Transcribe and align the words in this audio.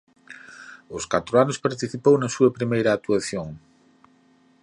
Aos 0.91 1.05
catro 1.13 1.33
anos 1.43 1.61
participou 1.65 2.15
na 2.17 2.33
súa 2.35 2.53
primeira 2.57 2.91
actuación. 2.97 3.47